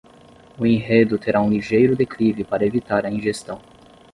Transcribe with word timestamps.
O 0.57 0.65
enredo 0.65 1.19
terá 1.19 1.39
um 1.39 1.47
ligeiro 1.51 1.95
declive 1.95 2.43
para 2.43 2.65
evitar 2.65 3.05
a 3.05 3.11
ingestão. 3.11 3.61